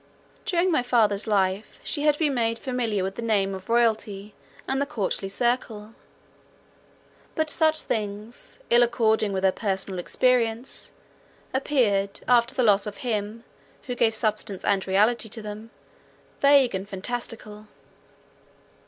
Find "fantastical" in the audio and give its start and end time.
16.89-17.67